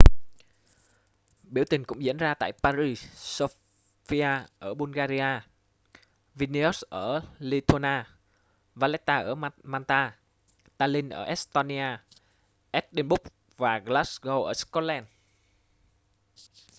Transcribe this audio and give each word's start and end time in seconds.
biểu 1.43 1.63
tình 1.69 1.83
cũng 1.85 2.03
diễn 2.03 2.17
ra 2.17 2.33
tại 2.33 2.51
paris 2.63 3.05
sofia 3.15 4.43
ở 4.59 4.73
bulgaria 4.73 5.39
vilnius 6.35 6.83
ở 6.89 7.21
lithuania 7.39 8.03
valetta 8.75 9.15
ở 9.17 9.35
malta 9.63 10.15
tallinn 10.77 11.09
ở 11.09 11.23
estonia 11.23 11.97
edinburgh 12.71 13.25
và 13.57 13.79
glasgow 13.79 14.43
ở 14.43 14.53
scotland 14.53 15.07